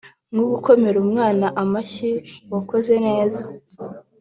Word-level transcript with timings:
nko 0.33 0.43
gukomera 0.51 0.97
umwana 1.05 1.47
amashyi 1.61 2.09
wakoze 2.51 2.93
neza 3.07 3.43